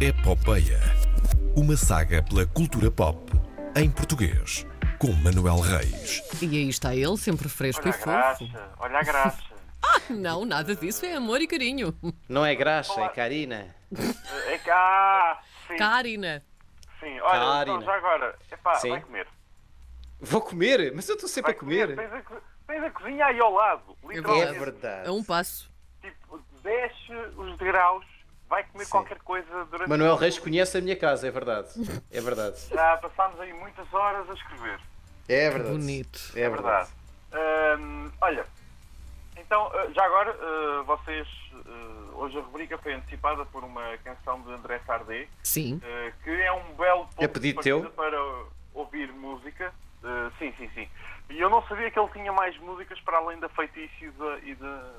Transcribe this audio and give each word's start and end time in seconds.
Epopeia. 0.00 0.80
Uma 1.56 1.76
saga 1.76 2.22
pela 2.22 2.46
cultura 2.46 2.90
pop 2.90 3.32
em 3.76 3.90
português, 3.90 4.66
com 4.98 5.12
Manuel 5.12 5.60
Reis. 5.60 6.22
E 6.40 6.46
aí 6.56 6.68
está 6.68 6.94
ele, 6.94 7.16
sempre 7.16 7.48
fresco 7.48 7.82
Olha 7.82 7.88
e 7.88 7.90
a 7.90 7.92
fofo. 7.92 8.06
graça, 8.10 8.72
olha 8.78 8.98
a 8.98 9.02
graça. 9.02 9.42
Não, 10.10 10.44
nada 10.44 10.74
disso, 10.74 11.04
é 11.06 11.14
amor 11.14 11.40
e 11.40 11.46
carinho. 11.46 11.94
Não 12.28 12.44
é 12.44 12.54
graxa, 12.54 13.00
é 13.00 13.08
Karina. 13.08 13.74
É 14.46 14.60
ah, 14.70 15.38
sim, 15.66 15.76
Karina. 15.76 16.42
sim. 16.98 17.20
Olha, 17.20 17.40
Karina. 17.40 17.76
então 17.76 17.82
já 17.82 17.94
agora, 17.96 18.38
epá, 18.50 18.74
Sim. 18.76 18.90
vai 18.90 19.00
comer. 19.00 19.26
Vou 20.20 20.40
comer? 20.40 20.92
Mas 20.94 21.08
eu 21.08 21.14
estou 21.14 21.28
sempre 21.28 21.52
Vai 21.52 21.56
a 21.56 21.60
comer. 21.60 21.96
Tens 21.96 22.12
a, 22.12 22.22
tens 22.66 22.84
a 22.84 22.90
cozinha 22.90 23.26
aí 23.26 23.40
ao 23.40 23.52
lado, 23.52 23.96
É 24.04 24.14
literalmente. 24.16 24.58
verdade. 24.58 25.08
A 25.08 25.12
um 25.12 25.24
passo. 25.24 25.70
Tipo, 26.02 26.40
desce 26.62 27.12
os 27.36 27.56
degraus, 27.58 28.04
vai 28.50 28.64
comer 28.64 28.84
Sim. 28.84 28.90
qualquer 28.90 29.18
coisa 29.20 29.64
durante 29.70 29.88
Manuel 29.88 30.16
Reis 30.16 30.36
conhece 30.38 30.76
a 30.76 30.80
minha 30.80 30.96
casa, 30.96 31.26
é 31.28 31.30
verdade. 31.30 31.68
É 32.10 32.20
verdade. 32.20 32.56
Já 32.68 32.96
passámos 32.96 33.40
aí 33.40 33.52
muitas 33.54 33.86
horas 33.94 34.28
a 34.28 34.34
escrever. 34.34 34.80
É 35.28 35.48
verdade. 35.48 35.70
Bonito. 35.76 36.20
É 36.34 36.40
É 36.42 36.50
verdade. 36.50 36.90
verdade. 37.30 37.80
Hum, 37.80 38.10
olha, 38.20 38.44
então, 39.36 39.70
eh, 39.74 39.90
já 39.94 40.04
agora, 40.04 40.30
eh, 40.36 40.82
vocês. 40.84 41.28
eh, 41.54 42.10
hoje 42.14 42.36
a 42.36 42.42
rubrica 42.42 42.76
foi 42.78 42.92
antecipada 42.92 43.46
por 43.46 43.62
uma 43.62 43.96
canção 43.98 44.40
de 44.42 44.52
André 44.52 44.80
Sardé, 44.84 45.28
Sim. 45.44 45.80
que 46.24 46.30
é 46.30 46.52
um 46.52 46.74
belo 46.74 47.04
ponto 47.06 47.22
É 47.22 47.28
pedido 47.28 47.62
de 47.62 47.70
partida 47.70 47.80
teu? 47.80 47.90
para 47.92 48.44
ouvir 48.74 49.10
música. 49.12 49.72
Sim, 50.38 50.52
sim, 50.58 50.68
sim. 50.74 50.88
E 51.30 51.38
eu 51.40 51.48
não 51.48 51.62
sabia 51.68 51.90
que 51.90 51.98
ele 51.98 52.08
tinha 52.12 52.32
mais 52.32 52.56
músicas 52.58 52.98
para 53.00 53.18
além 53.18 53.38
da 53.38 53.48
Feitiço 53.50 53.92
e, 54.04 54.10
da, 54.10 54.38
e 54.40 54.54
da- 54.56 54.92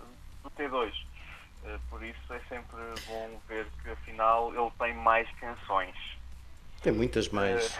do 0.43 0.49
T2. 0.51 0.93
Eh, 1.65 1.77
por 1.89 2.03
isso 2.03 2.33
é 2.33 2.39
sempre 2.49 2.77
bom 3.07 3.39
ver 3.47 3.67
que 3.83 3.89
afinal 3.91 4.53
ele 4.53 4.71
tem 4.79 4.93
mais 4.95 5.29
canções. 5.39 5.95
Tem 6.81 6.91
muitas 6.91 7.29
mais. 7.29 7.77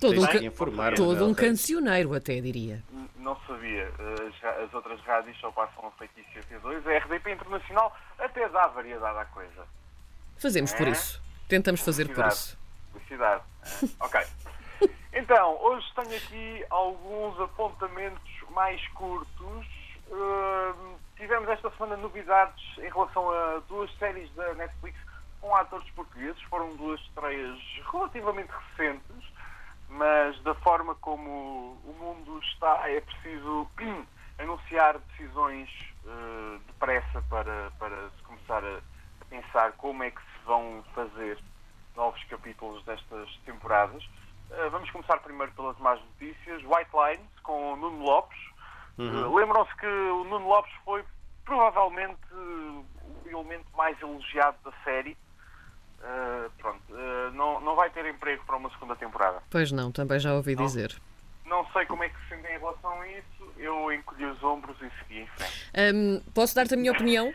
Todo 0.00 0.20
um, 0.20 0.42
informar, 0.42 0.94
todo 0.94 1.24
um 1.24 1.32
Reis. 1.32 1.36
cancioneiro, 1.50 2.14
até 2.14 2.40
diria. 2.40 2.82
Não 3.16 3.36
sabia. 3.46 3.92
Eh, 3.98 4.28
As, 4.28 4.38
ra- 4.40 4.64
as 4.64 4.72
outras 4.72 5.00
rádios 5.02 5.36
só 5.40 5.50
passam 5.50 5.86
a 5.88 5.90
Feitiço 5.92 6.28
e 6.36 6.38
a 6.38 6.42
T2. 6.60 6.86
A 6.86 6.98
RDP 6.98 7.32
Internacional 7.32 7.94
até 8.18 8.48
dá 8.48 8.68
variedade 8.68 9.18
à 9.18 9.24
coisa. 9.26 9.66
Fazemos 10.38 10.72
por 10.72 10.86
É? 10.86 10.90
isso. 10.90 11.20
Tentamos 11.48 11.80
fazer 11.80 12.08
por 12.14 12.26
isso. 12.28 12.56
Felicidade. 12.92 13.42
Eh, 13.82 13.88
ok. 14.00 14.20
Então, 15.10 15.60
hoje 15.60 15.84
tenho 15.96 16.16
aqui 16.16 16.64
alguns 16.70 17.40
apontamentos 17.40 18.22
mais 18.50 18.86
curtos. 18.88 19.66
Hum, 20.10 20.96
tivemos 21.16 21.48
esta 21.48 21.70
semana 21.70 21.96
novidades 21.96 22.64
em 22.78 22.88
relação 22.88 23.30
a 23.30 23.60
duas 23.68 23.90
séries 23.98 24.32
da 24.34 24.54
Netflix 24.54 24.98
com 25.40 25.54
atores 25.54 25.88
portugueses. 25.90 26.40
Foram 26.44 26.74
duas 26.76 27.00
estreias 27.00 27.58
relativamente 27.92 28.50
recentes, 28.50 29.32
mas 29.88 30.40
da 30.42 30.54
forma 30.56 30.94
como 30.96 31.78
o 31.84 31.96
mundo 31.98 32.38
está, 32.40 32.88
é 32.88 33.00
preciso 33.00 33.68
anunciar 34.38 34.98
decisões 34.98 35.68
eh, 36.06 36.58
depressa 36.66 37.22
para, 37.28 37.70
para 37.78 38.08
se 38.10 38.22
começar 38.22 38.64
a, 38.64 38.78
a 39.20 39.24
pensar 39.28 39.72
como 39.72 40.02
é 40.04 40.10
que 40.10 40.20
se 40.20 40.44
vão 40.46 40.84
fazer 40.94 41.38
novos 41.96 42.22
capítulos 42.24 42.82
destas 42.84 43.28
temporadas. 43.44 44.02
Uh, 44.50 44.70
vamos 44.70 44.90
começar 44.90 45.18
primeiro 45.18 45.52
pelas 45.52 45.76
más 45.78 46.00
notícias. 46.00 46.62
White 46.62 46.90
Lines, 46.94 47.28
com 47.42 47.76
Nuno 47.76 48.02
Lopes. 48.02 48.38
Uh, 48.98 49.34
Lembram-se 49.36 49.74
que 49.76 49.86
o 49.86 50.24
Nuno 50.24 50.48
Lopes 50.48 50.72
foi 50.84 51.04
provavelmente 51.44 52.18
uh, 52.32 52.84
o 53.24 53.28
elemento 53.28 53.66
mais 53.76 54.00
elogiado 54.00 54.56
da 54.64 54.72
série. 54.84 55.16
Uh, 56.00 56.50
pronto, 56.58 56.80
uh, 56.90 57.32
não, 57.34 57.60
não 57.60 57.74
vai 57.76 57.90
ter 57.90 58.04
emprego 58.06 58.42
para 58.46 58.56
uma 58.56 58.70
segunda 58.70 58.94
temporada. 58.96 59.42
Pois 59.50 59.72
não, 59.72 59.90
também 59.90 60.18
já 60.18 60.34
ouvi 60.34 60.54
dizer. 60.54 60.94
Não 61.46 61.66
sei 61.72 61.86
como 61.86 62.04
é 62.04 62.08
que 62.10 62.14
se 62.22 62.28
sentem 62.28 62.54
em 62.56 62.58
relação 62.58 63.00
a 63.00 63.08
isso. 63.08 63.52
Eu 63.56 63.90
encolhi 63.92 64.24
os 64.26 64.42
ombros 64.44 64.76
e 64.82 64.90
segui 64.98 65.20
em 65.22 65.26
frente. 65.28 65.70
Hum, 65.94 66.20
posso 66.34 66.54
dar-te 66.54 66.74
a 66.74 66.76
minha 66.76 66.92
opinião? 66.92 67.32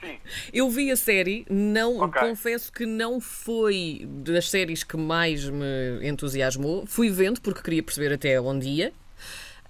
Sim, 0.00 0.20
Eu 0.52 0.68
vi 0.68 0.90
a 0.90 0.96
série, 0.96 1.46
não 1.48 1.98
Ok. 2.00 2.20
confesso 2.20 2.70
que 2.72 2.84
não 2.84 3.20
foi 3.20 4.02
das 4.04 4.50
séries 4.50 4.84
que 4.84 4.96
mais 4.96 5.48
me 5.48 6.06
entusiasmou. 6.06 6.86
Fui 6.86 7.08
vendo 7.10 7.40
porque 7.40 7.62
queria 7.62 7.82
perceber 7.82 8.12
até 8.12 8.38
onde 8.40 8.68
ia. 8.68 8.92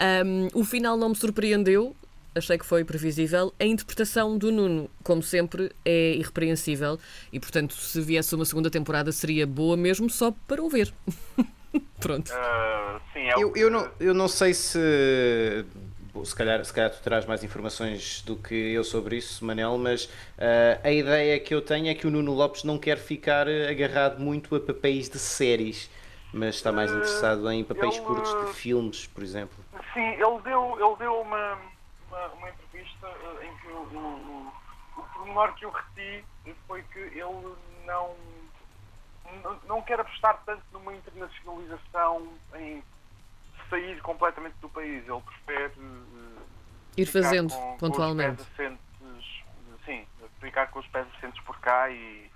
Hum, 0.00 0.48
o 0.54 0.64
final 0.64 0.96
não 0.96 1.10
me 1.10 1.16
surpreendeu, 1.16 1.94
achei 2.34 2.56
que 2.56 2.64
foi 2.64 2.84
previsível. 2.84 3.52
A 3.58 3.64
interpretação 3.64 4.38
do 4.38 4.50
Nuno, 4.52 4.90
como 5.02 5.22
sempre, 5.22 5.72
é 5.84 6.14
irrepreensível 6.14 6.98
e, 7.32 7.40
portanto, 7.40 7.74
se 7.74 8.00
viesse 8.00 8.34
uma 8.34 8.44
segunda 8.44 8.70
temporada 8.70 9.10
seria 9.12 9.46
boa 9.46 9.76
mesmo 9.76 10.08
só 10.08 10.32
para 10.46 10.62
o 10.62 10.68
ver. 10.68 10.92
Pronto. 12.00 12.30
uh, 12.32 13.00
sim 13.12 13.28
é 13.28 13.36
o 13.36 13.40
Eu, 13.40 13.56
eu, 13.56 13.70
não, 13.70 13.90
eu 14.00 14.14
não 14.14 14.28
sei 14.28 14.54
se. 14.54 14.78
Se 16.24 16.34
calhar, 16.34 16.64
se 16.64 16.72
calhar 16.72 16.90
tu 16.90 17.00
terás 17.00 17.24
mais 17.26 17.44
informações 17.44 18.22
do 18.22 18.34
que 18.34 18.52
eu 18.54 18.82
sobre 18.82 19.18
isso, 19.18 19.44
Manel, 19.44 19.78
mas 19.78 20.08
ah, 20.36 20.80
a 20.82 20.90
ideia 20.90 21.38
que 21.38 21.54
eu 21.54 21.60
tenho 21.60 21.86
é 21.86 21.94
que 21.94 22.08
o 22.08 22.10
Nuno 22.10 22.34
Lopes 22.34 22.64
não 22.64 22.76
quer 22.76 22.98
ficar 22.98 23.46
agarrado 23.46 24.18
muito 24.18 24.56
a 24.56 24.58
papéis 24.58 25.08
de 25.08 25.16
séries, 25.16 25.88
mas 26.32 26.56
está 26.56 26.70
mais 26.72 26.90
interessado 26.90 27.50
em 27.50 27.64
papéis 27.64 27.96
ele, 27.96 28.04
curtos 28.06 28.34
eh, 28.34 28.44
de 28.44 28.52
filmes, 28.54 29.06
por 29.06 29.22
exemplo. 29.22 29.56
Sim, 29.94 30.08
ele 30.10 30.40
deu, 30.44 30.76
ele 30.78 30.96
deu 30.98 31.20
uma, 31.20 31.58
uma, 32.08 32.26
uma 32.28 32.48
entrevista 32.50 33.06
eh, 33.06 33.46
em 33.46 33.56
que 33.58 33.68
o, 33.68 33.80
o, 33.80 34.52
o, 34.96 35.02
pormenor 35.14 35.54
que 35.54 35.64
eu 35.64 35.70
reti 35.70 36.24
foi 36.66 36.82
que 36.84 36.98
ele 36.98 37.56
não, 37.86 38.14
não, 39.42 39.60
não 39.66 39.82
quer 39.82 40.00
apostar 40.00 40.42
tanto 40.44 40.62
numa 40.72 40.94
internacionalização 40.94 42.28
em 42.56 42.82
sair 43.70 44.00
completamente 44.02 44.56
do 44.60 44.68
país. 44.68 45.06
Ele 45.08 45.22
prefere 45.22 45.72
eh, 45.78 46.42
Ir 46.98 47.06
fazendo 47.06 47.54
com- 47.54 47.76
pontualmente. 47.78 48.36
Com 48.36 48.42
os 48.42 48.48
pés 48.48 48.72
assentes, 48.72 49.44
sim, 49.84 50.06
ficar 50.40 50.66
com 50.66 50.78
os 50.80 50.86
pés 50.88 51.06
assentes 51.16 51.40
por 51.44 51.58
cá 51.60 51.88
e 51.90 52.30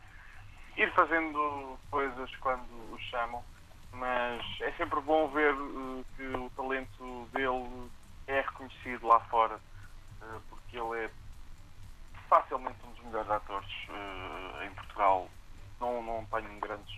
ir 0.76 0.92
fazendo 0.94 1.78
coisas 1.91 2.34
quando 2.36 2.62
o 2.92 2.98
chamam. 3.10 3.44
Mas 3.92 4.42
é 4.62 4.72
sempre 4.72 5.00
bom 5.03 5.28
ver 5.28 5.54
eh, 5.54 6.04
que 6.16 6.22
o 6.36 6.50
talento 6.50 7.26
dele 7.32 7.91
é 8.26 8.41
reconhecido 8.41 9.06
lá 9.06 9.20
fora, 9.20 9.60
eh, 10.22 10.41
porque 10.48 10.78
ele 10.78 11.04
é 11.06 11.10
facilmente 12.28 12.84
um 12.86 12.92
dos 12.92 13.04
melhores 13.04 13.31
atores 13.31 13.70
eh, 13.91 14.66
em 14.66 14.75
Portugal. 14.75 15.31
Não, 15.81 16.02
não 16.02 16.25
tenho 16.26 16.60
grandes 16.60 16.94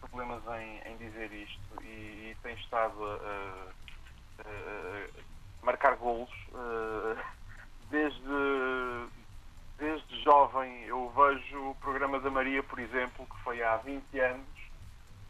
problemas 0.00 0.42
em, 0.60 0.78
em 0.92 0.96
dizer 0.98 1.32
isto 1.32 1.82
e, 1.82 2.30
e 2.30 2.34
tem 2.42 2.54
estado 2.56 3.04
a, 3.04 3.72
a- 4.40 5.08
marcar 5.62 5.96
golos. 5.96 6.30
desde, 7.90 9.08
desde 9.78 10.22
jovem 10.24 10.84
eu 10.84 11.10
vejo 11.10 11.70
o 11.70 11.74
programa 11.76 12.20
da 12.20 12.30
Maria, 12.30 12.62
por 12.64 12.78
exemplo, 12.78 13.26
que 13.26 13.36
foi 13.44 13.62
há 13.62 13.76
20 13.78 14.20
anos. 14.20 14.53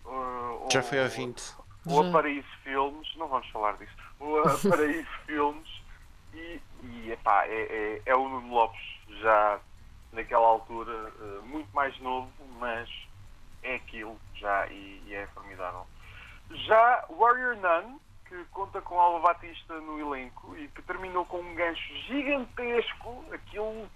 Eh, 0.07 0.69
Já 0.71 0.83
foi 0.83 1.01
há 1.01 1.09
20. 1.09 1.57
o 1.87 2.05
Já. 2.05 2.13
Paraíso 2.13 2.49
Filmes, 2.63 3.17
não 3.17 3.29
vamos 3.29 3.49
falar 3.51 3.77
disso, 3.77 3.93
o 4.21 4.41
uh, 4.43 4.69
Paraíso 4.71 5.11
Filmes 5.27 5.83
e, 6.33 6.61
e 6.83 7.13
epá, 7.13 7.47
é, 7.47 7.63
é, 7.63 8.03
é 8.07 8.17
o 8.17 8.29
Nuno 8.29 8.55
Lopes 8.55 8.81
já 9.21 9.61
naquela 10.13 10.47
altura 10.47 11.13
uh, 11.19 11.43
muito 11.47 11.69
mais 11.75 11.99
novo, 12.01 12.31
mas 12.59 12.89
é 13.63 13.77
aquilo 13.77 14.19
já 14.35 14.67
e, 14.69 15.03
e 15.07 15.15
é 15.15 15.27
formidável. 15.29 15.87
Já 16.51 17.05
Warrior 17.11 17.57
Nun, 17.57 17.99
que 18.27 18.45
conta 18.53 18.81
com 18.81 19.01
Alva 19.01 19.21
Batista 19.29 19.81
no 19.81 19.99
elenco 19.99 20.57
e 20.57 20.69
que 20.69 20.83
terminou 20.83 21.25
com 21.25 21.41
um 21.41 21.55
gancho 21.55 21.95
gigantesco, 22.07 23.25
aquilo 23.33 23.89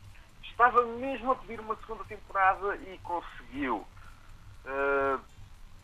estava 0.43 0.85
mesmo 0.85 1.33
a 1.33 1.37
pedir 1.37 1.61
uma 1.61 1.77
segunda 1.77 2.05
temporada 2.05 2.77
e 2.77 2.99
conseguiu. 2.99 3.87
Uh, 4.65 5.21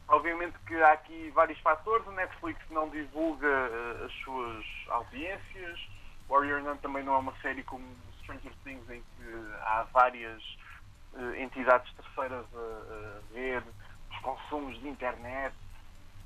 Obviamente 0.09 0.57
que 0.67 0.75
há 0.83 0.93
aqui 0.93 1.31
vários 1.35 1.59
fatores. 1.61 2.07
A 2.07 2.13
Netflix 2.13 2.61
não 2.71 2.89
divulga 2.91 3.49
eh, 3.49 4.05
as 4.05 4.13
suas 4.23 4.65
audiências. 4.89 5.81
Warrior 6.29 6.63
Nun 6.63 6.77
também 6.77 7.03
não 7.03 7.15
é 7.15 7.19
uma 7.19 7.35
série 7.41 7.63
como 7.63 7.85
Stranger 8.23 8.53
Things 8.65 8.89
em 8.91 9.01
que 9.01 9.53
há 9.63 9.87
várias 9.93 10.43
eh, 11.15 11.43
entidades 11.43 11.91
terceiras 11.95 12.45
a, 12.55 12.59
a 12.59 13.21
ver 13.33 13.63
os 14.11 14.19
consumos 14.19 14.79
de 14.81 14.89
internet 14.89 15.55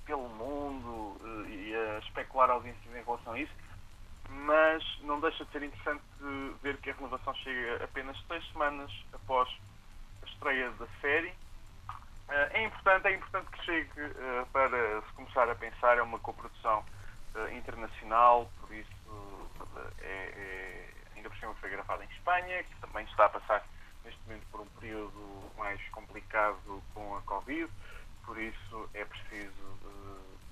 pelo 0.05 0.29
mundo 0.29 1.17
eh, 1.47 1.51
e 1.51 1.77
a 1.77 1.99
especular 2.01 2.51
audiências 2.51 2.95
em 2.95 3.05
relação 3.05 3.33
a 3.33 3.39
isso. 3.39 3.53
Mas 4.29 4.85
não 5.03 5.21
deixa 5.21 5.45
de 5.45 5.53
ser 5.53 5.63
interessante 5.63 6.03
ver 6.63 6.77
que 6.79 6.91
a 6.91 6.95
renovação 6.95 7.33
chega 7.37 7.85
apenas 7.85 8.17
seis 8.27 8.47
semanas 8.53 8.91
após 9.13 9.49
a 10.23 10.27
estreia 10.27 10.71
da 10.73 10.87
série. 11.01 11.33
Eh, 12.29 12.49
É 12.53 12.63
importante, 12.65 13.07
é 13.09 13.13
importante 13.15 13.51
que 13.51 13.65
chegue 13.65 13.91
eh, 14.01 14.45
para 14.53 15.01
se 15.03 15.13
começar 15.15 15.49
a 15.49 15.55
pensar, 15.55 15.99
é 15.99 16.03
uma 16.03 16.19
coprodução 16.19 16.85
eh, 17.35 17.55
internacional, 17.55 18.51
por 18.61 18.73
isso 18.73 19.51
é, 20.01 20.33
é- 20.37 20.95
ainda 21.17 21.31
por 21.31 21.39
cima 21.39 21.55
foi 21.55 21.71
gravada 21.71 22.05
em 22.05 22.09
Espanha, 22.09 22.63
que 22.65 22.75
também 22.81 23.05
está 23.07 23.27
a 23.27 23.29
passar 23.31 23.65
neste 24.05 24.21
momento 24.27 24.47
por 24.51 24.61
um 24.61 24.67
período 24.69 25.51
mais 25.57 25.81
complicado 25.91 26.83
com 26.95 27.17
a 27.17 27.23
Covid, 27.23 27.71
por 28.25 28.39
isso 28.39 28.89
é 28.95 29.05
preciso 29.05 29.79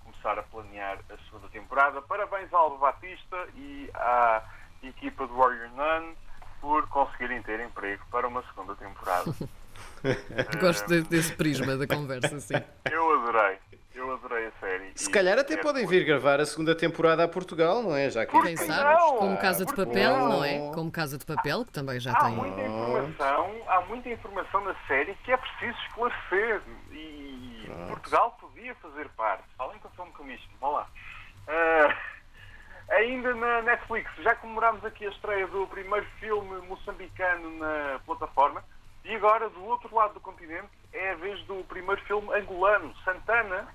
começar 0.01 0.39
a 0.39 0.43
planear 0.43 0.99
a 1.11 1.17
segunda 1.29 1.49
temporada. 1.49 2.01
Parabéns 2.03 2.53
ao 2.53 2.65
Aldo 2.65 2.79
Batista 2.79 3.37
e 3.55 3.91
à 3.95 4.43
equipa 4.83 5.27
do 5.27 5.37
Warrior 5.37 5.71
Nun 5.73 6.17
por 6.61 6.87
conseguirem 6.89 7.43
ter 7.43 7.61
emprego 7.61 8.05
para 8.11 8.27
uma 8.27 8.43
segunda 8.45 8.75
temporada. 8.77 9.31
Gosto 10.61 10.87
de, 10.89 11.03
desse 11.03 11.33
prisma 11.35 11.77
da 11.77 11.87
conversa, 11.87 12.39
sim. 12.41 12.55
Eu 12.91 13.21
adorei. 13.23 13.59
Eu 13.95 14.13
adorei 14.13 14.47
a 14.49 14.53
série. 14.61 14.93
Se 14.95 15.09
E 15.09 15.13
calhar 15.13 15.39
até 15.39 15.55
é 15.55 15.57
podem 15.57 15.85
por- 15.85 15.91
vir 15.91 16.05
gravar 16.05 16.39
a 16.39 16.45
segunda 16.45 16.75
temporada 16.75 17.25
a 17.25 17.29
Portugal, 17.29 17.83
não 17.83 17.97
é? 17.97 18.11
Já 18.11 18.27
que 18.27 18.33
Quem 18.33 18.55
que 18.55 18.65
sabe? 18.65 18.95
não? 18.95 19.17
Como 19.17 19.39
Casa 19.39 19.65
de 19.65 19.75
Papel, 19.75 20.17
não? 20.19 20.29
não 20.29 20.45
é? 20.45 20.59
Como 20.75 20.91
Casa 20.93 21.17
de 21.17 21.25
Papel, 21.25 21.65
que 21.65 21.73
também 21.73 21.99
já 21.99 22.13
Há 22.13 22.25
tem. 22.27 22.35
muita 22.35 22.61
informação, 22.61 23.51
há 23.69 23.81
muita 23.83 24.09
informação 24.11 24.61
na 24.65 24.75
série 24.87 25.15
que 25.25 25.33
é 25.33 25.37
preciso 25.39 25.79
esclarecer. 25.89 26.61
E 26.93 27.71
Portugal 27.89 28.37
podia 28.39 28.75
fazer 28.77 29.09
parte. 29.17 29.45
Além 29.59 29.79
que 29.79 29.87
eu 29.87 29.91
sou 29.97 30.05
um 30.05 30.13
commission, 30.13 30.51
vá 30.61 30.69
lá. 30.69 30.87
Ah, 31.49 31.97
ainda 32.97 33.35
na 33.35 33.63
Netflix, 33.63 34.11
já 34.23 34.35
comemorámos 34.37 34.85
aqui 34.85 35.07
a 35.07 35.11
estreia 35.11 35.47
do 35.47 35.67
primeiro 35.69 36.07
filme 36.21 36.55
moçambicano 36.69 37.51
na 37.59 37.99
plataforma. 38.05 38.63
E 39.09 39.15
agora, 39.15 39.49
do 39.49 39.65
outro 39.65 39.95
lado 39.95 40.15
do 40.15 40.21
continente, 40.21 40.69
é 40.93 41.13
a 41.13 41.15
vez 41.15 41.41
do 41.45 41.63
primeiro 41.65 42.01
filme 42.03 42.29
angolano, 42.35 42.93
Santana. 43.05 43.69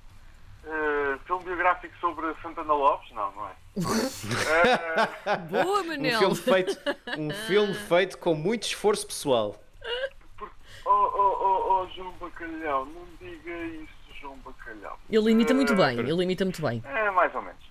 ah, 0.65 1.17
filme 1.25 1.45
biográfico 1.45 1.93
sobre 1.99 2.33
Santana 2.41 2.73
Lopes? 2.73 3.11
Não, 3.13 3.31
não 3.31 3.47
é. 3.47 3.51
Ah, 5.25 5.35
Boa, 5.49 5.81
um 5.81 5.87
Manel! 5.87 6.19
filme 6.19 6.35
feito, 6.35 6.77
um 7.17 7.29
filme 7.47 7.73
feito 7.73 8.17
com 8.17 8.35
muito 8.35 8.63
esforço 8.63 9.07
pessoal. 9.07 9.55
Oh, 10.85 10.89
oh, 10.89 11.37
oh, 11.39 11.81
oh, 11.83 11.87
João 11.95 12.11
Bacalhau, 12.19 12.85
não 12.85 13.05
diga 13.19 13.51
isso, 13.51 14.19
João 14.19 14.35
Bacalhau. 14.39 14.99
Ele 15.09 15.31
imita 15.31 15.53
muito 15.53 15.73
bem, 15.75 15.99
ele 15.99 16.23
imita 16.23 16.43
muito 16.43 16.61
bem. 16.61 16.83
É, 16.85 17.09
mais 17.11 17.33
ou 17.33 17.41
menos. 17.41 17.61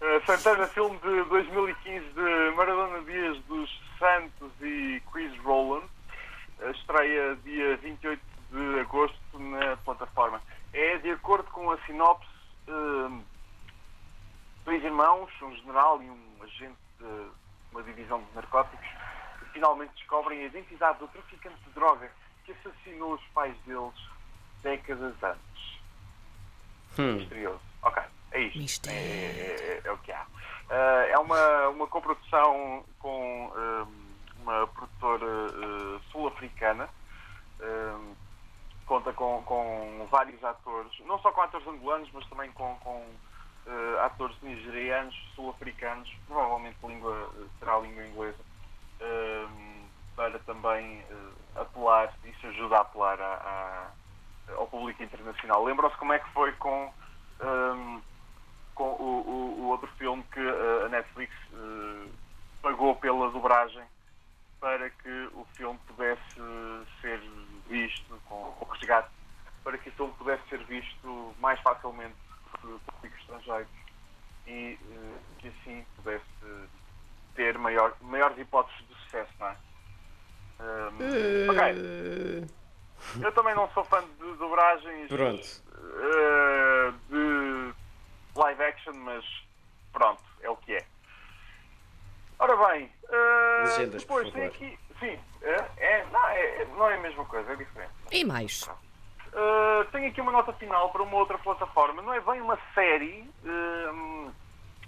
Uh, 0.00 0.24
Santana, 0.26 0.66
filme 0.68 0.96
de 0.98 1.24
2015 1.24 2.04
de 2.06 2.56
Maradona 2.56 3.00
Dias 3.02 3.38
dos 3.46 3.80
Santos 3.98 4.52
e 4.60 5.02
Chris 5.12 5.36
Rowland. 5.42 5.86
Uh, 6.60 6.70
estreia 6.98 7.36
dia 7.44 7.76
28 7.76 8.22
de 8.50 8.80
agosto 8.80 9.38
na 9.38 9.76
plataforma. 9.78 10.42
É 10.72 10.98
de 10.98 11.10
acordo 11.12 11.48
com 11.50 11.70
a 11.70 11.78
sinopse, 11.86 12.26
uh, 12.68 13.22
dois 14.64 14.82
irmãos, 14.82 15.30
um 15.42 15.54
general 15.56 16.02
e 16.02 16.10
um 16.10 16.42
agente 16.42 16.76
de 16.98 17.28
uma 17.70 17.82
divisão 17.82 18.20
de 18.22 18.34
narcóticos, 18.34 18.86
que 19.38 19.46
finalmente 19.52 19.92
descobrem 19.94 20.42
a 20.42 20.46
identidade 20.46 20.98
do 20.98 21.08
traficante 21.08 21.60
de 21.64 21.70
droga 21.70 22.10
que 22.44 22.52
assassinou 22.52 23.14
os 23.14 23.22
pais 23.34 23.56
deles 23.64 23.94
décadas 24.62 25.14
antes. 25.22 25.78
Hum. 26.98 27.14
Misterioso. 27.16 27.60
Ok, 27.82 28.02
é 28.32 28.40
isto. 28.40 28.58
Mistério. 28.58 28.98
É, 28.98 29.02
é- 29.02 29.80
é 29.84 29.92
o 29.92 29.98
que 29.98 30.10
há. 30.10 30.26
Ah, 30.70 31.06
é 31.08 31.18
uma, 31.18 31.68
uma 31.68 31.86
coprodução 31.86 32.84
com 32.98 33.52
ahm, 33.56 34.07
uma 34.48 34.66
produtora 34.68 35.26
ah, 35.26 36.00
sul-africana. 36.10 36.88
Ahm, 37.60 38.14
conta 38.86 39.12
com, 39.12 39.42
com 39.44 40.08
vários 40.10 40.42
atores, 40.42 40.92
não 41.00 41.18
só 41.18 41.30
com 41.32 41.42
atores 41.42 41.66
angolanos, 41.66 42.08
mas 42.12 42.26
também 42.28 42.50
com, 42.52 42.76
com 42.78 43.20
ah, 43.66 44.06
atores 44.06 44.40
nigerianos, 44.40 45.14
sul-africanos, 45.34 46.08
provavelmente 46.26 46.78
língua, 46.82 47.30
será 47.58 47.74
a 47.74 47.80
língua 47.80 48.06
inglesa, 48.06 48.38
ahm, 49.00 49.88
para 50.16 50.38
também 50.40 51.04
apelar, 51.54 52.12
isso 52.24 52.46
ajuda 52.48 52.76
a 52.78 52.80
apelar 52.80 53.20
à- 53.20 53.34
à- 53.34 53.92
ao 54.56 54.66
público 54.66 55.00
internacional. 55.02 55.62
Lembram-se 55.62 55.96
como 55.98 56.12
é 56.12 56.18
que 56.18 56.32
foi 56.32 56.52
com, 56.54 56.92
ahm, 57.40 58.00
com 58.74 58.90
o, 58.94 59.28
o- 59.28 59.60
o 59.60 59.68
outro 59.68 59.86
filme 59.98 60.24
que 60.32 60.40
a 60.40 60.88
Netflix 60.88 61.32
ah, 61.52 62.08
pagou 62.62 62.96
pela 62.96 63.30
dobragem 63.30 63.86
para 64.60 64.90
que 64.90 65.30
o 65.34 65.44
filme 65.56 65.78
pudesse 65.86 66.22
ser 67.00 67.20
visto 67.68 68.20
com, 68.24 68.52
com 68.52 68.64
resgate, 68.72 69.08
para 69.64 69.78
que 69.78 69.88
o 69.88 69.92
filme 69.92 70.12
pudesse 70.14 70.48
ser 70.48 70.64
visto 70.64 71.34
mais 71.38 71.60
facilmente 71.60 72.16
por 72.60 72.80
públicos 72.80 73.20
estrangeiros 73.20 73.70
e 74.46 74.78
eh, 74.82 75.20
que 75.38 75.48
assim 75.48 75.86
pudesse 75.96 76.24
ter 77.34 77.56
maior, 77.58 77.94
maiores 78.00 78.38
hipóteses 78.38 78.86
de 78.88 78.94
sucesso, 78.94 79.32
não 79.38 79.46
é? 79.48 79.58
Ok, 81.48 81.62
Eh, 81.64 82.48
eu 83.22 83.32
também 83.32 83.54
não 83.54 83.68
sou 83.70 83.84
fã 83.84 84.00
de 84.02 84.36
dobragens 84.36 85.08
Pronto. 85.10 85.62
eh, 86.02 86.92
de 87.08 87.74
live 88.34 88.62
action, 88.62 88.94
mas 88.94 89.24
pronto, 89.92 90.22
é 90.40 90.50
o 90.50 90.56
que 90.56 90.74
é. 90.74 90.86
Ora 92.38 92.56
bem, 92.68 92.90
eh, 93.10 93.62
Legendas, 93.64 94.04
por 94.04 94.24
depois 94.24 94.32
tem 94.32 94.46
aqui. 94.46 94.78
Sim, 95.00 95.18
é, 95.42 95.64
é- 95.76 96.06
não, 96.12 96.28
é, 96.28 96.64
não 96.76 96.90
é 96.90 96.94
a 96.94 97.00
mesma 97.00 97.24
coisa, 97.24 97.52
é 97.52 97.56
diferente. 97.56 97.92
E 98.12 98.24
mais? 98.24 98.62
Uh, 99.28 99.84
tenho 99.92 100.08
aqui 100.08 100.20
uma 100.20 100.32
nota 100.32 100.52
final 100.54 100.90
para 100.90 101.02
uma 101.02 101.16
outra 101.16 101.36
plataforma. 101.38 102.00
Não 102.02 102.14
é 102.14 102.20
bem 102.20 102.40
uma 102.40 102.58
série. 102.74 103.28
um, 103.44 104.30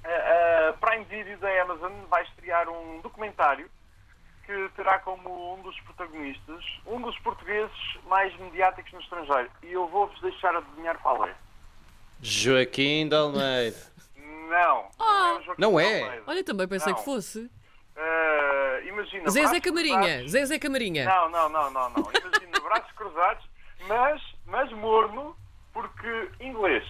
a, 0.03 0.69
a 0.69 0.73
Prime 0.75 1.05
Video 1.05 1.39
da 1.39 1.63
Amazon 1.63 1.93
vai 2.09 2.23
estrear 2.23 2.69
um 2.69 3.01
documentário 3.01 3.71
que 4.47 4.69
terá 4.75 4.99
como 4.99 5.55
um 5.55 5.63
dos 5.63 5.79
protagonistas 5.81 6.65
um 6.87 7.01
dos 7.01 7.17
portugueses 7.21 7.99
mais 8.07 8.35
mediáticos 8.39 8.93
no 8.93 9.01
estrangeiro. 9.01 9.51
E 9.63 9.73
eu 9.73 9.87
vou-vos 9.89 10.19
deixar 10.21 10.57
adivinhar 10.57 10.99
qual 10.99 11.27
é. 11.27 11.35
Joaquim 12.23 13.09
de 13.09 13.15
Almeida. 13.15 13.77
Não. 14.51 14.89
Ah, 14.99 15.39
não 15.57 15.79
é? 15.79 16.03
Almeida. 16.03 16.25
Olha, 16.27 16.45
também 16.45 16.67
pensei 16.69 16.93
Não. 16.93 16.99
que 16.99 17.05
fosse. 17.05 17.39
Uh, 17.97 18.87
imagina. 18.89 19.31
Zezé 19.31 19.45
braços 19.47 19.61
Camarinha. 19.63 20.29
Zezé 20.29 20.59
Camarinha. 20.59 21.05
Não, 21.05 21.29
não, 21.31 21.49
não, 21.49 21.71
não, 21.71 21.91
não. 21.91 22.11
Imagina 22.13 22.59
braços 22.63 22.91
cruzados, 22.93 23.45
mas, 23.87 24.21
mas 24.47 24.73
morno, 24.73 25.37
porque 25.73 26.31
inglês. 26.41 26.85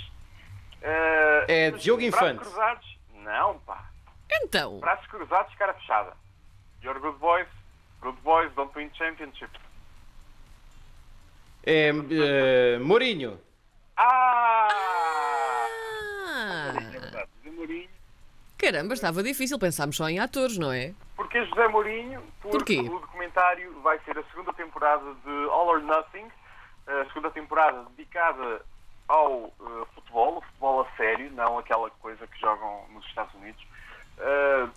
Uh, 0.82 1.44
É 1.48 1.68
imagina, 1.68 1.78
Diogo 1.82 2.00
braços 2.10 2.16
Infante. 2.22 2.38
cruzados, 2.40 2.98
não, 3.16 3.58
pá. 3.60 3.90
Então, 4.32 4.78
Braços 4.78 5.06
cruzados, 5.08 5.54
cara 5.56 5.74
fechada. 5.74 6.16
You're 6.82 6.98
good 6.98 7.18
boys, 7.18 7.48
good 8.00 8.16
boys, 8.22 8.50
don't 8.54 8.72
win 8.74 8.90
championship. 8.94 9.50
É 11.66 11.88
eh, 11.90 12.78
Mourinho. 12.78 13.38
Ah! 13.96 14.68
Ah, 16.32 16.72
É 16.76 16.98
verdade, 16.98 17.28
José 17.42 17.50
Mourinho. 17.54 17.90
Caramba, 18.60 18.94
estava 18.94 19.22
difícil. 19.22 19.58
Pensámos 19.58 19.96
só 19.96 20.08
em 20.08 20.18
atores, 20.18 20.58
não 20.58 20.72
é? 20.72 20.92
Porque 21.16 21.44
José 21.46 21.68
Mourinho, 21.68 22.22
porque 22.40 22.76
Porquê? 22.76 22.80
o 22.80 22.98
documentário 23.00 23.80
vai 23.82 23.98
ser 24.00 24.18
a 24.18 24.22
segunda 24.24 24.52
temporada 24.52 25.04
de 25.24 25.30
All 25.50 25.68
or 25.68 25.80
Nothing, 25.82 26.28
a 26.86 27.04
segunda 27.06 27.30
temporada 27.30 27.84
dedicada 27.96 28.64
ao 29.08 29.52
eh, 29.60 29.86
futebol, 29.94 30.38
o 30.38 30.40
futebol 30.42 30.80
a 30.82 30.96
sério, 30.96 31.30
não 31.32 31.58
aquela 31.58 31.90
coisa 31.90 32.26
que 32.26 32.40
jogam 32.40 32.84
nos 32.92 33.04
Estados 33.06 33.34
Unidos. 33.34 33.62
Eh, 34.18 34.68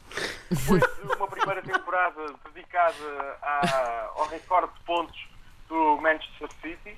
depois 0.50 0.82
de 0.82 1.16
uma 1.16 1.28
primeira 1.28 1.62
temporada 1.62 2.34
dedicada 2.54 3.38
à- 3.42 4.10
ao 4.16 4.28
recorde 4.28 4.74
de 4.74 4.80
pontos 4.86 5.28
do 5.68 5.98
Manchester 6.02 6.50
City, 6.62 6.98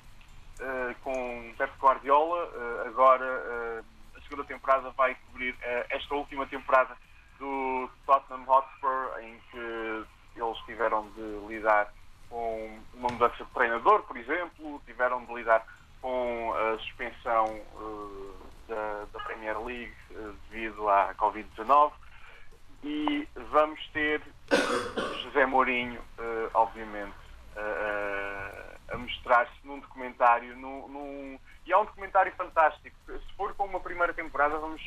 eh, 0.60 0.94
com 1.04 1.52
Pep 1.58 1.72
Guardiola, 1.80 2.50
agora 2.86 3.82
a 4.16 4.20
segunda 4.22 4.44
temporada 4.44 4.90
vai 4.90 5.14
eh, 5.42 5.86
esta 5.90 6.14
última 6.14 6.46
temporada 6.46 6.96
do 7.38 7.88
Tottenham 8.06 8.44
Hotspur, 8.48 9.18
em 9.20 9.38
que 9.50 10.04
eles 10.40 10.58
tiveram 10.66 11.08
de 11.10 11.46
lidar 11.48 11.92
com 12.28 12.78
uma 12.94 13.08
mudança 13.10 13.44
de 13.44 13.50
treinador, 13.50 14.02
por 14.02 14.16
exemplo, 14.16 14.82
tiveram 14.86 15.24
de 15.24 15.34
lidar 15.34 15.64
com 16.02 16.52
a 16.54 16.78
suspensão 16.78 17.46
eh, 17.48 18.44
da, 18.68 19.04
da 19.12 19.20
Premier 19.24 19.58
League 19.62 19.94
eh, 20.10 20.32
devido 20.50 20.88
à 20.88 21.14
Covid-19 21.14 21.92
e 22.82 23.28
vamos 23.50 23.80
ter 23.88 24.22
José 25.22 25.46
Mourinho, 25.46 26.00
eh, 26.18 26.50
obviamente, 26.54 27.14
a 28.92 28.96
mostrar-se 28.98 29.52
num 29.64 29.78
documentário, 29.80 30.54
num, 30.56 30.86
num- 30.88 31.40
e 31.64 31.72
é 31.72 31.76
um 31.76 31.84
documentário 31.86 32.32
fantástico. 32.36 32.94
Se 33.06 33.32
for 33.36 33.54
com 33.54 33.64
uma 33.64 33.80
primeira 33.80 34.12
temporada, 34.12 34.58
vamos 34.58 34.82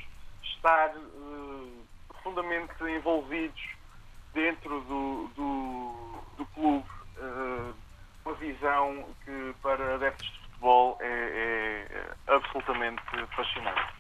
estar 0.60 0.90
eh, 0.90 1.84
profundamente 2.10 2.84
envolvidos 2.84 3.62
dentro 4.34 4.82
do, 4.82 5.28
do, 5.36 6.24
do 6.38 6.46
clube, 6.54 6.86
eh, 7.18 7.74
uma 8.26 8.36
visão 8.36 9.06
que 9.24 9.56
para 9.62 9.96
adeptos 9.96 10.28
de 10.28 10.40
futebol 10.40 10.98
é, 11.02 11.88
é 12.28 12.34
absolutamente 12.34 13.02
fascinante. 13.36 14.00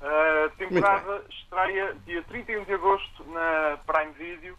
A 0.00 0.50
temporada 0.58 1.24
estreia 1.30 1.94
dia 2.04 2.22
31 2.24 2.64
de 2.64 2.74
agosto 2.74 3.24
na 3.24 3.78
Prime 3.86 4.12
Video 4.12 4.58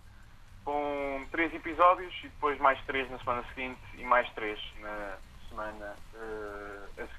com 0.64 1.24
três 1.32 1.54
episódios 1.54 2.12
e 2.24 2.30
depois 2.30 2.60
mais 2.60 2.84
três 2.86 3.10
na 3.12 3.20
semana 3.20 3.44
seguinte 3.54 3.80
e 3.96 4.04
mais 4.04 4.28
três 4.32 4.60
na 4.82 5.18
semana 5.50 5.96
uh, 6.16 7.02
a. 7.02 7.15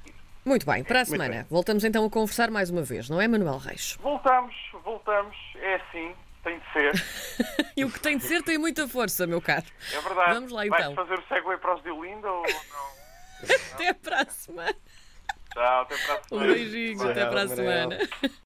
Muito 0.47 0.65
bem, 0.65 0.85
para 0.85 1.01
a 1.01 1.05
semana 1.05 1.45
voltamos 1.51 1.83
então 1.83 2.05
a 2.05 2.09
conversar 2.09 2.53
mais 2.53 2.71
uma 2.71 2.83
vez, 2.83 3.11
não 3.11 3.21
é, 3.21 3.27
Manuel 3.27 3.59
Reis? 3.59 3.99
Voltamos, 4.01 4.55
voltamos, 4.85 5.37
é 5.57 5.75
assim, 5.75 6.15
tem 6.45 6.61
de 6.61 6.73
ser. 6.73 6.93
e 7.77 7.85
o 7.85 7.91
que 7.91 7.99
tem 7.99 8.17
de 8.17 8.23
ser 8.23 8.45
tem 8.45 8.57
muita 8.57 8.87
força, 8.87 9.27
meu 9.27 9.43
caro. 9.43 9.65
É 9.93 10.01
verdade. 10.01 10.35
Vamos 10.35 10.53
lá 10.53 10.65
então. 10.65 10.95
Vais 10.95 11.09
fazer 11.09 11.19
o 11.19 11.27
segue 11.27 11.57
para 11.57 11.75
os 11.75 11.83
de 11.83 11.91
Olinda 11.91 12.31
ou 12.31 12.43
não? 12.43 13.51
até 13.75 13.93
para 13.93 14.23
a 14.23 14.27
semana. 14.27 14.77
Tchau, 15.53 15.83
até 15.83 15.97
para 15.97 16.15
a 16.15 16.23
semana. 16.23 16.47
Um 16.47 16.55
beijinho, 16.55 17.11
até 17.11 17.27
para 17.27 17.43
a 17.43 17.49
semana. 17.49 17.99